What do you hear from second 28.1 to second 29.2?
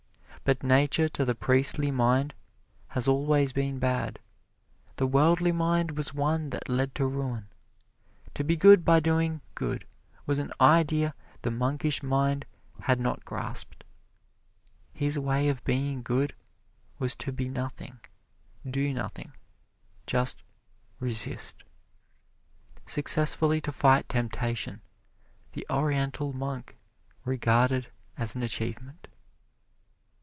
as an achievement.